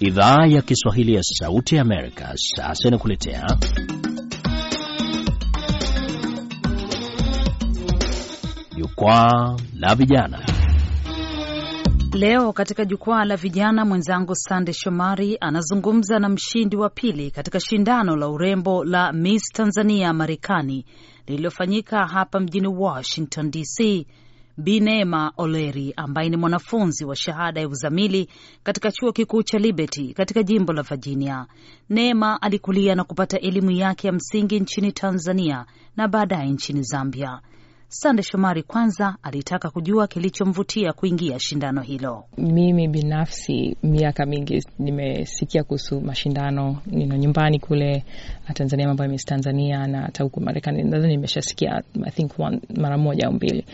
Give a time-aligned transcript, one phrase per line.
[0.00, 3.46] Idhaa ya Kiswahili ya Sauti ya Amerika sasa inakuletea
[8.76, 10.38] Jukwaa la Vijana.
[12.12, 18.16] Leo katika Jukwaa la Vijana, mwenzangu Sande Shomari anazungumza na mshindi wa pili katika shindano
[18.16, 20.84] la urembo la Miss Tanzania Marekani
[21.26, 24.06] lililofanyika hapa mjini Washington DC,
[24.58, 28.28] Bi Neema Oleri ambaye ni mwanafunzi wa shahada ya uzamili
[28.62, 31.46] katika chuo kikuu cha Liberty katika jimbo la Virginia.
[31.90, 37.40] Neema alikulia na kupata elimu yake ya msingi nchini Tanzania na baadaye nchini Zambia.
[37.88, 42.24] Sande Shomari kwanza alitaka kujua kilichomvutia kuingia shindano hilo.
[42.38, 48.04] Mimi binafsi miaka mingi nimesikia kuhusu mashindano nino nyumbani kule
[48.54, 52.98] Tanzania, mambo ya Miss Tanzania na hata huku Marekani nadhani nimeshasikia I think one, mara
[52.98, 53.64] moja au mbili,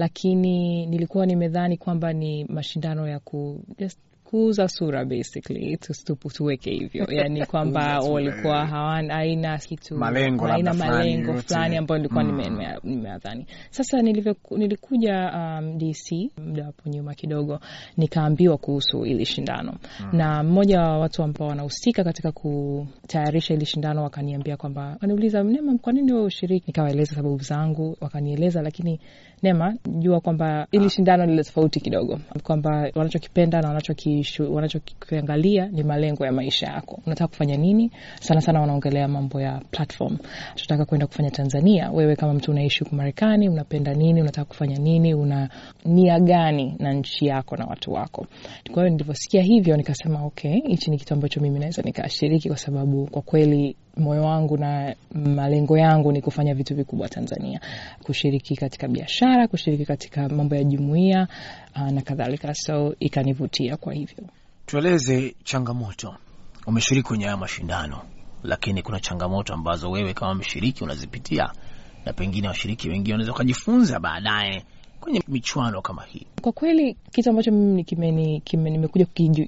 [0.00, 3.98] lakini nilikuwa nimedhani kwamba ni mashindano ya ku just
[4.30, 5.76] kuuza sura basically,
[6.32, 12.66] tuweke hivyo, yani kwamba walikuwa hawana aina kitu malengo aina malengo fulani ambayo nilikuwa Mm.
[12.84, 13.46] nimeadhani.
[13.70, 17.60] Sasa nilikuja um, DC muda hapo nyuma kidogo,
[17.96, 19.74] nikaambiwa kuhusu ili shindano
[20.12, 25.92] na mmoja wa watu ambao wanahusika katika kutayarisha ili shindano wakaniambia kwamba, waniuliza Nema, kwa
[25.92, 26.64] nini wewe ushiriki?
[26.66, 29.00] Nikawaeleza sababu zangu, wakanieleza, lakini
[29.42, 34.19] Nema, jua kwamba ili shindano lile tofauti kidogo, kwamba wanachokipenda na wanachokishu-
[34.50, 37.00] wanachokiangalia ni malengo ya maisha yako.
[37.06, 37.90] Unataka kufanya nini?
[38.20, 40.18] Sana sana wanaongelea mambo ya platform.
[40.54, 41.90] Tunataka kwenda kufanya Tanzania.
[41.90, 44.20] Wewe kama mtu unaishi huku Marekani, unapenda nini?
[44.20, 45.14] Unataka kufanya nini?
[45.14, 45.48] Una
[45.84, 48.26] nia gani na nchi yako na watu wako?
[48.72, 53.06] Kwa hiyo nilivyosikia hivyo, nikasema okay, hichi ni kitu ambacho mimi naweza nikashiriki, kwa sababu
[53.10, 57.60] kwa kweli moyo wangu na malengo yangu ni kufanya vitu vikubwa Tanzania,
[58.02, 61.28] kushiriki katika biashara, kushiriki katika mambo ya jumuiya
[61.74, 64.24] ah, na kadhalika, so ikanivutia kwa hivyo.
[64.66, 66.14] Tueleze changamoto.
[66.66, 68.02] Umeshiriki kwenye haya mashindano,
[68.42, 71.52] lakini kuna changamoto ambazo wewe kama mshiriki unazipitia,
[72.06, 74.64] na pengine washiriki wengine wanaweza ukajifunza baadaye
[75.00, 76.26] kwenye michuano kama hii.
[76.42, 77.84] Kwa kweli kitu ambacho mimi
[78.70, 79.06] nimekuja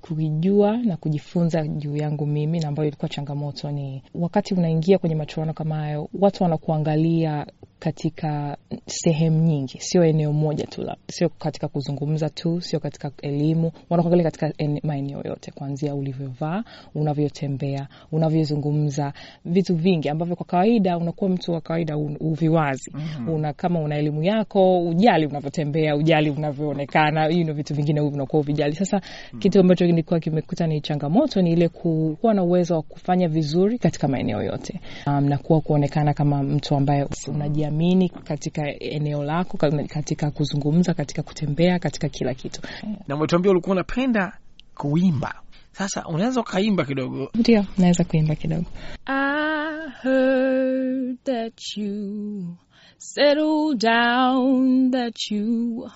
[0.00, 5.52] kukijua na kujifunza juu yangu mimi na ambayo ilikuwa changamoto ni wakati unaingia kwenye machuano
[5.52, 7.46] kama hayo, watu wanakuangalia
[7.84, 8.56] katika
[8.86, 14.52] sehemu nyingi, sio eneo moja tu, sio katika kuzungumza tu, sio katika elimu, wanakuangalia katika
[14.82, 16.64] maeneo yote, kuanzia ulivyovaa,
[16.94, 19.12] unavyotembea, unavyozungumza,
[19.44, 22.90] vitu vingi ambavyo kwa kawaida unakuwa mtu wa kawaida uviwazi.
[22.94, 23.34] mm -hmm.
[23.34, 28.40] una kama una elimu yako, ujali unavyotembea, ujali unavyoonekana, you know, vitu vingine hivi unakuwa
[28.40, 28.74] uvijali.
[28.74, 29.00] Sasa
[29.38, 34.08] kitu ambacho kilikuwa kimekuta ni changamoto ni ile kuwa na uwezo wa kufanya vizuri katika
[34.08, 37.73] maeneo yote, um, na kuwa kuonekana kama mtu ambaye unajiamini
[38.08, 39.58] katika eneo lako,
[39.88, 42.60] katika kuzungumza, katika kutembea, katika kila kitu.
[43.08, 44.38] Na umetuambia ulikuwa unapenda
[44.74, 45.34] kuimba,
[45.72, 47.30] sasa unaweza ukaimba kidogo?
[47.34, 48.64] Ndio, naweza kuimba kidogo.
[49.06, 52.56] I heard that you
[52.98, 55.90] settled down, that you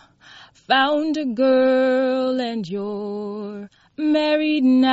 [0.53, 4.89] found a girl and you're married now.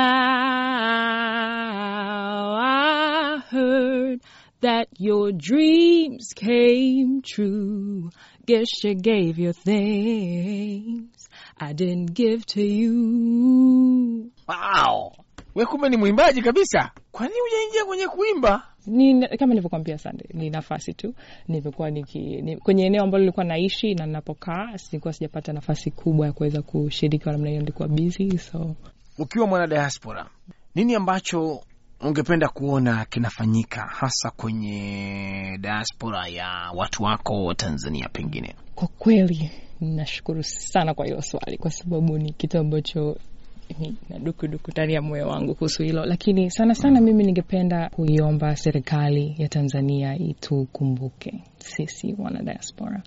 [2.58, 4.20] I heard
[4.60, 8.10] that your dreams came true.
[8.46, 11.28] Guess you gave your things
[11.58, 14.30] I didn't give to you.
[14.48, 15.12] Wow,
[15.54, 16.90] we kumbe ni mwimbaji kabisa.
[17.12, 18.62] Kwa nini hujaingia kwenye kuimba?
[18.86, 21.14] ni kama nilivyokuambia Sunday, ni nafasi tu.
[21.48, 26.32] Nimekuwa niki ni, kwenye eneo ambalo nilikuwa naishi na ninapokaa, sikuwa sijapata nafasi kubwa ya
[26.32, 28.74] kuweza kushiriki kwa namna hiyo, nilikuwa busy so
[29.18, 30.26] Ukiwa mwana diaspora,
[30.74, 31.60] nini ambacho
[32.00, 38.54] ungependa kuona kinafanyika hasa kwenye diaspora ya watu wako wa Tanzania pengine?
[38.74, 43.16] Kwa kweli nashukuru sana kwa hilo swali, kwa sababu ni kitu ambacho
[44.10, 49.34] na dukuduku ndani ya moyo wangu kuhusu hilo, lakini sana sana mimi ningependa kuiomba serikali
[49.38, 53.02] ya Tanzania itukumbuke sisi wana diaspora.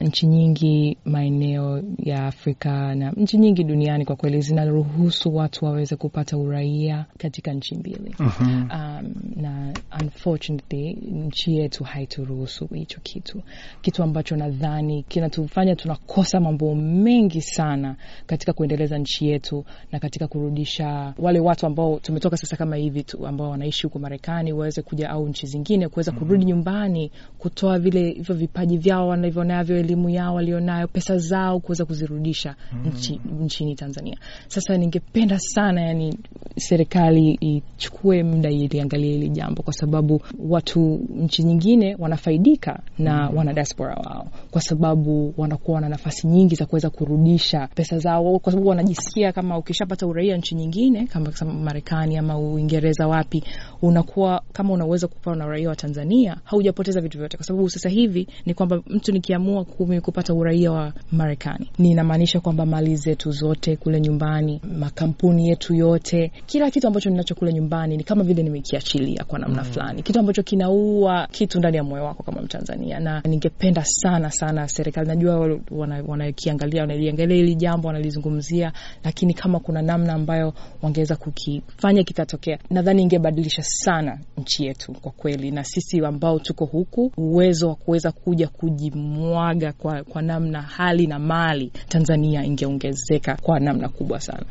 [0.00, 6.36] Nchi nyingi maeneo ya Afrika na nchi nyingi duniani kwa kweli zinaruhusu watu waweze kupata
[6.36, 8.14] uraia katika nchi mbili.
[8.20, 13.42] Um, na unfortunately nchi yetu haituruhusu hicho kitu,
[13.82, 17.96] kitu ambacho nadhani kinatufanya tunakosa mambo mengi sana
[18.26, 23.26] katika kuendeleza nchi yetu na katika kurudisha wale watu ambao tumetoka sasa kama hivi tu,
[23.26, 28.34] ambao wanaishi huko Marekani waweze kuja au nchi zingine kuweza kurudi nyumbani kutoa vile hivyo
[28.34, 32.54] vipaji vyao wanavyonavyo, elimu yao walionayo, pesa zao kuweza kuzirudisha
[32.84, 34.16] nchi, nchini Tanzania.
[34.48, 36.18] Sasa ningependa sana yani
[36.56, 43.94] serikali ichukue muda iliangalie hili jambo, kwa sababu watu nchi nyingine wanafaidika na wana diaspora
[43.94, 49.32] wao, kwa sababu wanakuwa na nafasi nyingi za kuweza kurudisha pesa zao, kwa sababu wanajisikia
[49.32, 53.44] kama ukishapata uraia nchi nyingine kama Marekani ama Uingereza, wapi,
[53.82, 58.28] unakuwa kama unaweza kupewa na uraia wa Tanzania, haujapoteza vitu vyote, kwa sababu sasa hivi
[58.46, 64.00] ni kwamba mtu nikiamua kumi kupata uraia wa Marekani, ninamaanisha kwamba mali zetu zote kule
[64.00, 69.38] nyumbani, makampuni yetu yote, kila kitu ambacho ninacho kule nyumbani ni kama vile nimekiachilia kwa
[69.38, 73.00] namna fulani, kitu ambacho kinaua kitu ndani ya moyo wako kama Mtanzania.
[73.00, 75.58] Na ningependa sana sana serikali, najua
[76.06, 78.72] wanakiangalia, wana wanaliangalia hili jambo, wanalizungumzia,
[79.04, 85.50] lakini kama kuna namna ambayo wangeweza kukifanya kikatokea, nadhani ingebadilisha sana nchi yetu kwa kweli,
[85.50, 91.18] na sisi ambao tuko huku, uwezo wa kuweza kuja kujimwaga kwa, kwa namna hali na
[91.18, 94.44] mali Tanzania ingeongezeka kwa namna kubwa sana.